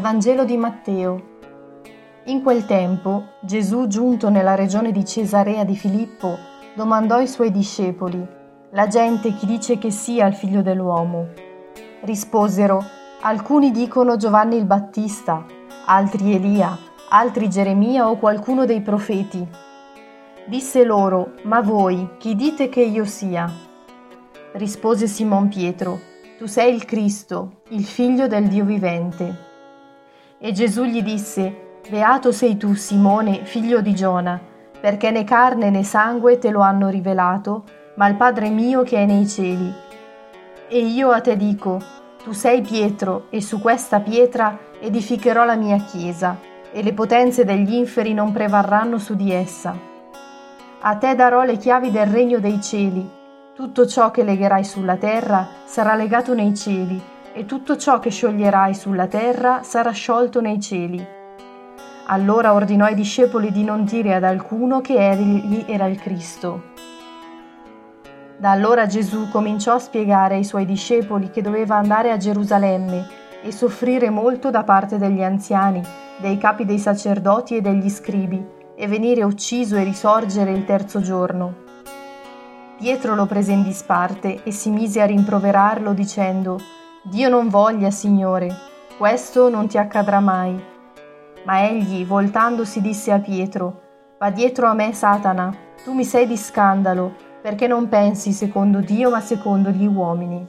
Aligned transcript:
Vangelo 0.00 0.44
di 0.44 0.56
Matteo. 0.56 1.30
In 2.26 2.42
quel 2.42 2.66
tempo 2.66 3.24
Gesù, 3.40 3.88
giunto 3.88 4.28
nella 4.28 4.54
regione 4.54 4.92
di 4.92 5.04
Cesarea 5.04 5.64
di 5.64 5.74
Filippo, 5.74 6.38
domandò 6.74 7.16
ai 7.16 7.26
suoi 7.26 7.50
discepoli, 7.50 8.24
La 8.70 8.86
gente 8.86 9.34
chi 9.34 9.44
dice 9.44 9.78
che 9.78 9.90
sia 9.90 10.26
il 10.26 10.34
figlio 10.34 10.62
dell'uomo? 10.62 11.26
Risposero, 12.02 12.82
alcuni 13.22 13.70
dicono 13.70 14.16
Giovanni 14.16 14.56
il 14.56 14.66
Battista, 14.66 15.44
altri 15.86 16.34
Elia, 16.34 16.78
altri 17.10 17.50
Geremia 17.50 18.08
o 18.08 18.16
qualcuno 18.16 18.64
dei 18.64 18.80
profeti. 18.80 19.46
Disse 20.46 20.84
loro, 20.84 21.32
Ma 21.42 21.60
voi 21.60 22.16
chi 22.18 22.34
dite 22.34 22.68
che 22.68 22.82
io 22.82 23.04
sia? 23.04 23.50
Rispose 24.52 25.06
Simon 25.06 25.48
Pietro, 25.48 25.98
Tu 26.38 26.46
sei 26.46 26.74
il 26.74 26.84
Cristo, 26.84 27.62
il 27.70 27.84
figlio 27.84 28.26
del 28.26 28.48
Dio 28.48 28.64
vivente. 28.64 29.50
E 30.44 30.50
Gesù 30.50 30.82
gli 30.82 31.04
disse, 31.04 31.78
Beato 31.88 32.32
sei 32.32 32.56
tu, 32.56 32.74
Simone, 32.74 33.44
figlio 33.44 33.80
di 33.80 33.94
Giona, 33.94 34.40
perché 34.80 35.12
né 35.12 35.22
carne 35.22 35.70
né 35.70 35.84
sangue 35.84 36.38
te 36.38 36.50
lo 36.50 36.62
hanno 36.62 36.88
rivelato, 36.88 37.62
ma 37.94 38.08
il 38.08 38.16
Padre 38.16 38.50
mio 38.50 38.82
che 38.82 38.96
è 38.96 39.06
nei 39.06 39.28
cieli. 39.28 39.72
E 40.66 40.78
io 40.80 41.10
a 41.10 41.20
te 41.20 41.36
dico, 41.36 41.80
tu 42.24 42.32
sei 42.32 42.60
Pietro, 42.60 43.26
e 43.30 43.40
su 43.40 43.60
questa 43.60 44.00
pietra 44.00 44.58
edificherò 44.80 45.44
la 45.44 45.54
mia 45.54 45.76
chiesa, 45.76 46.36
e 46.72 46.82
le 46.82 46.92
potenze 46.92 47.44
degli 47.44 47.74
inferi 47.74 48.12
non 48.12 48.32
prevarranno 48.32 48.98
su 48.98 49.14
di 49.14 49.30
essa. 49.30 49.78
A 50.80 50.96
te 50.96 51.14
darò 51.14 51.44
le 51.44 51.56
chiavi 51.56 51.92
del 51.92 52.06
regno 52.06 52.40
dei 52.40 52.60
cieli. 52.60 53.08
Tutto 53.54 53.86
ciò 53.86 54.10
che 54.10 54.24
legherai 54.24 54.64
sulla 54.64 54.96
terra 54.96 55.46
sarà 55.66 55.94
legato 55.94 56.34
nei 56.34 56.52
cieli, 56.56 57.00
e 57.34 57.46
tutto 57.46 57.76
ciò 57.76 57.98
che 57.98 58.10
scioglierai 58.10 58.74
sulla 58.74 59.06
terra 59.06 59.62
sarà 59.62 59.90
sciolto 59.90 60.40
nei 60.40 60.60
cieli. 60.60 61.06
Allora 62.06 62.52
ordinò 62.52 62.84
ai 62.84 62.94
discepoli 62.94 63.50
di 63.50 63.64
non 63.64 63.84
dire 63.84 64.14
ad 64.14 64.24
alcuno 64.24 64.80
che 64.80 64.98
egli 64.98 65.64
era 65.66 65.86
il 65.86 65.98
Cristo. 66.00 66.70
Da 68.36 68.50
allora 68.50 68.86
Gesù 68.86 69.28
cominciò 69.30 69.74
a 69.74 69.78
spiegare 69.78 70.34
ai 70.34 70.44
suoi 70.44 70.66
discepoli 70.66 71.30
che 71.30 71.42
doveva 71.42 71.76
andare 71.76 72.10
a 72.10 72.16
Gerusalemme 72.16 73.06
e 73.40 73.52
soffrire 73.52 74.10
molto 74.10 74.50
da 74.50 74.64
parte 74.64 74.98
degli 74.98 75.22
anziani, 75.22 75.80
dei 76.18 76.38
capi 76.38 76.64
dei 76.64 76.78
sacerdoti 76.78 77.56
e 77.56 77.60
degli 77.60 77.88
scribi, 77.88 78.44
e 78.74 78.86
venire 78.88 79.22
ucciso 79.22 79.76
e 79.76 79.84
risorgere 79.84 80.50
il 80.50 80.64
terzo 80.64 81.00
giorno. 81.00 81.54
Pietro 82.78 83.14
lo 83.14 83.26
prese 83.26 83.52
in 83.52 83.62
disparte 83.62 84.42
e 84.42 84.50
si 84.50 84.70
mise 84.70 85.00
a 85.00 85.06
rimproverarlo 85.06 85.92
dicendo 85.92 86.58
Dio 87.04 87.28
non 87.28 87.48
voglia, 87.48 87.90
Signore, 87.90 88.56
questo 88.96 89.50
non 89.50 89.66
ti 89.66 89.76
accadrà 89.76 90.20
mai. 90.20 90.56
Ma 91.44 91.66
egli, 91.68 92.06
voltandosi, 92.06 92.80
disse 92.80 93.10
a 93.10 93.18
Pietro, 93.18 93.80
Va 94.18 94.30
dietro 94.30 94.68
a 94.68 94.74
me, 94.74 94.92
Satana, 94.92 95.52
tu 95.82 95.94
mi 95.94 96.04
sei 96.04 96.28
di 96.28 96.36
scandalo, 96.36 97.12
perché 97.42 97.66
non 97.66 97.88
pensi 97.88 98.30
secondo 98.30 98.78
Dio 98.78 99.10
ma 99.10 99.20
secondo 99.20 99.70
gli 99.70 99.84
uomini. 99.84 100.46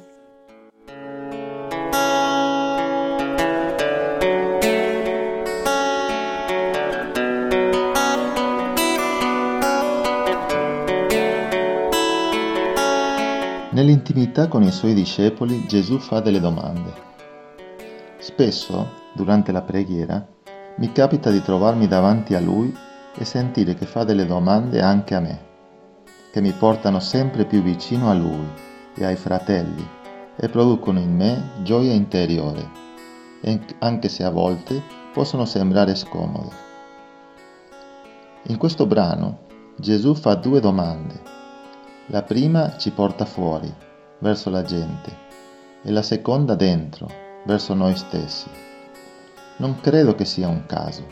Nell'intimità 13.74 14.48
con 14.48 14.62
i 14.62 14.72
suoi 14.72 14.94
discepoli 14.94 15.66
Gesù 15.66 15.98
fa 15.98 16.20
delle 16.20 16.40
domande. 16.40 16.94
Spesso, 18.20 18.88
durante 19.14 19.52
la 19.52 19.64
preghiera, 19.64 20.24
mi 20.78 20.92
capita 20.92 21.32
di 21.32 21.42
trovarmi 21.42 21.88
davanti 21.88 22.36
a 22.36 22.40
Lui 22.40 22.72
e 23.16 23.26
sentire 23.26 23.74
che 23.74 23.88
fa 23.88 24.04
delle 24.04 24.28
domande 24.28 24.80
anche 24.80 25.16
a 25.16 25.20
me, 25.20 25.46
che 26.32 26.40
mi 26.40 26.52
portano 26.52 27.00
sempre 27.00 27.46
più 27.46 27.64
vicino 27.64 28.12
a 28.12 28.14
Lui 28.14 28.48
e 28.94 29.06
ai 29.06 29.16
fratelli 29.16 29.88
e 30.36 30.50
producono 30.50 31.00
in 31.00 31.16
me 31.16 31.64
gioia 31.64 31.94
interiore, 31.94 32.70
anche 33.80 34.08
se 34.08 34.24
a 34.24 34.30
volte 34.30 34.84
possono 35.12 35.46
sembrare 35.46 35.96
scomode. 35.96 36.52
In 38.44 38.58
questo 38.58 38.86
brano 38.86 39.40
Gesù 39.78 40.14
fa 40.14 40.36
due 40.36 40.60
domande 40.60 41.42
la 42.08 42.22
prima 42.22 42.76
ci 42.76 42.92
porta 42.92 43.24
fuori, 43.24 43.74
verso 44.20 44.50
la 44.50 44.64
gente, 44.64 45.16
e 45.82 45.90
la 45.90 46.02
seconda 46.02 46.54
dentro, 46.54 47.10
verso 47.46 47.74
noi 47.74 47.96
stessi. 47.96 48.50
Non 49.58 49.80
credo 49.80 50.14
che 50.14 50.26
sia 50.26 50.50
un 50.50 50.66
caso. 50.66 51.08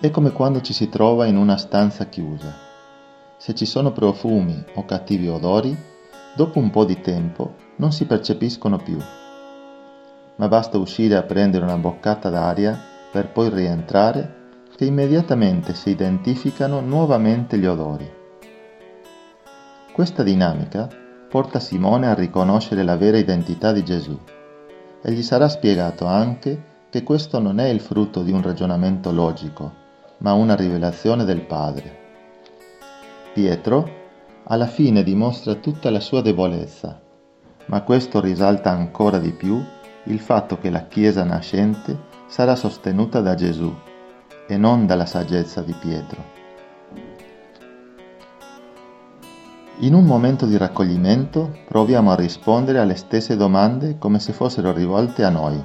È 0.00 0.10
come 0.10 0.32
quando 0.32 0.60
ci 0.62 0.72
si 0.72 0.88
trova 0.88 1.26
in 1.26 1.36
una 1.36 1.56
stanza 1.56 2.06
chiusa. 2.06 2.52
Se 3.36 3.54
ci 3.54 3.66
sono 3.66 3.92
profumi 3.92 4.64
o 4.74 4.84
cattivi 4.84 5.28
odori, 5.28 5.76
dopo 6.34 6.58
un 6.58 6.70
po' 6.70 6.84
di 6.84 7.00
tempo 7.00 7.54
non 7.76 7.92
si 7.92 8.06
percepiscono 8.06 8.78
più. 8.78 8.98
Ma 10.36 10.48
basta 10.48 10.76
uscire 10.76 11.14
a 11.14 11.22
prendere 11.22 11.62
una 11.62 11.76
boccata 11.76 12.30
d'aria 12.30 12.76
per 13.12 13.30
poi 13.30 13.48
rientrare 13.48 14.42
che 14.74 14.84
immediatamente 14.84 15.72
si 15.72 15.90
identificano 15.90 16.80
nuovamente 16.80 17.56
gli 17.58 17.66
odori. 17.66 18.22
Questa 19.94 20.24
dinamica 20.24 20.88
porta 21.30 21.60
Simone 21.60 22.08
a 22.08 22.14
riconoscere 22.14 22.82
la 22.82 22.96
vera 22.96 23.16
identità 23.16 23.70
di 23.70 23.84
Gesù 23.84 24.18
e 25.00 25.12
gli 25.12 25.22
sarà 25.22 25.48
spiegato 25.48 26.04
anche 26.06 26.88
che 26.90 27.04
questo 27.04 27.38
non 27.38 27.60
è 27.60 27.68
il 27.68 27.78
frutto 27.78 28.24
di 28.24 28.32
un 28.32 28.42
ragionamento 28.42 29.12
logico, 29.12 29.72
ma 30.18 30.32
una 30.32 30.56
rivelazione 30.56 31.22
del 31.22 31.42
Padre. 31.42 31.96
Pietro 33.34 33.88
alla 34.46 34.66
fine 34.66 35.04
dimostra 35.04 35.54
tutta 35.54 35.90
la 35.90 36.00
sua 36.00 36.22
debolezza, 36.22 37.00
ma 37.66 37.82
questo 37.82 38.20
risalta 38.20 38.72
ancora 38.72 39.18
di 39.18 39.30
più 39.30 39.62
il 40.06 40.18
fatto 40.18 40.58
che 40.58 40.70
la 40.70 40.88
Chiesa 40.88 41.22
nascente 41.22 41.96
sarà 42.26 42.56
sostenuta 42.56 43.20
da 43.20 43.36
Gesù 43.36 43.72
e 44.48 44.56
non 44.56 44.86
dalla 44.86 45.06
saggezza 45.06 45.62
di 45.62 45.72
Pietro. 45.72 46.43
In 49.78 49.92
un 49.92 50.04
momento 50.04 50.46
di 50.46 50.56
raccoglimento 50.56 51.58
proviamo 51.66 52.12
a 52.12 52.14
rispondere 52.14 52.78
alle 52.78 52.94
stesse 52.94 53.34
domande 53.34 53.98
come 53.98 54.20
se 54.20 54.32
fossero 54.32 54.72
rivolte 54.72 55.24
a 55.24 55.30
noi. 55.30 55.60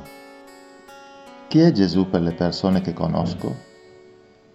Chi 1.47 1.59
è 1.59 1.71
Gesù 1.71 2.09
per 2.09 2.21
le 2.21 2.33
persone 2.33 2.81
che 2.81 2.91
conosco? 2.91 3.55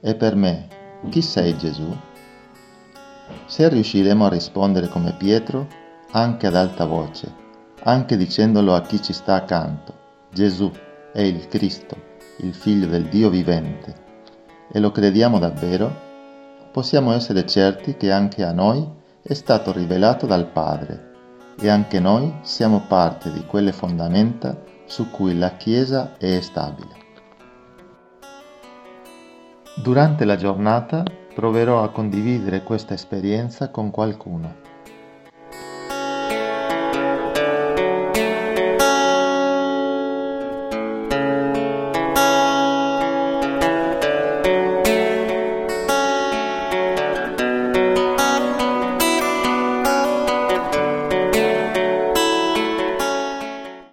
E 0.01 0.17
per 0.17 0.35
me, 0.35 0.67
chi 1.09 1.23
sei 1.23 1.57
Gesù? 1.57 1.87
Se 3.47 3.69
riusciremo 3.69 4.27
a 4.27 4.29
rispondere 4.29 4.89
come 4.89 5.15
Pietro, 5.17 5.69
anche 6.11 6.49
ad 6.49 6.57
alta 6.57 6.85
voce, 6.85 7.33
anche 7.85 8.17
dicendolo 8.17 8.75
a 8.75 8.81
chi 8.81 9.01
ci 9.01 9.13
sta 9.13 9.35
accanto, 9.35 9.95
Gesù 10.33 10.69
è 11.13 11.21
il 11.21 11.47
Cristo, 11.47 11.97
il 12.39 12.55
Figlio 12.55 12.89
del 12.89 13.05
Dio 13.05 13.31
vivente, 13.31 13.95
e 14.73 14.81
lo 14.81 14.91
crediamo 14.91 15.39
davvero, 15.39 15.95
possiamo 16.73 17.13
essere 17.13 17.47
certi 17.47 17.97
che 17.97 18.11
anche 18.11 18.43
a 18.43 18.51
noi 18.51 19.03
è 19.27 19.33
stato 19.33 19.73
rivelato 19.73 20.27
dal 20.27 20.49
Padre 20.49 21.13
e 21.59 21.71
anche 21.71 21.99
noi 21.99 22.41
siamo 22.43 22.85
parte 22.87 23.33
di 23.33 23.47
quelle 23.47 23.73
fondamenta 23.73 24.55
su 24.85 25.09
cui 25.09 25.39
la 25.39 25.57
Chiesa 25.57 26.19
è 26.19 26.39
stabile. 26.43 27.03
Durante 29.77 30.27
la 30.27 30.37
giornata 30.37 31.03
proverò 31.35 31.83
a 31.83 31.91
condividere 31.91 32.63
questa 32.63 32.93
esperienza 32.93 33.71
con 33.71 33.91
qualcuno 33.91 34.74